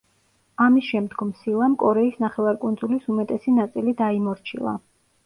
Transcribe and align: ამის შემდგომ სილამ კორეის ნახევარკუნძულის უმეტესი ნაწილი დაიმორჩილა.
ამის 0.67 0.85
შემდგომ 0.93 1.33
სილამ 1.41 1.75
კორეის 1.83 2.17
ნახევარკუნძულის 2.23 3.05
უმეტესი 3.17 3.55
ნაწილი 3.59 3.95
დაიმორჩილა. 4.01 4.75